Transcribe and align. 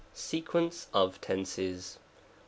Sequence 0.15 0.87
of 0.95 1.21
Tenses. 1.21 1.99
1. 1.99 2.03